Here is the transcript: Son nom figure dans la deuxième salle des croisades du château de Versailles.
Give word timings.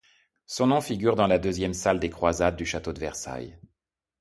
Son 0.47 0.65
nom 0.65 0.81
figure 0.81 1.15
dans 1.15 1.27
la 1.27 1.37
deuxième 1.37 1.75
salle 1.75 1.99
des 1.99 2.09
croisades 2.09 2.55
du 2.55 2.65
château 2.65 2.91
de 2.91 2.99
Versailles. 2.99 3.59